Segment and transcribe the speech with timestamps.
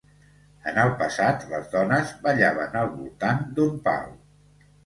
[0.71, 4.13] En el passat, les dones ballaven al voltant d'un pal.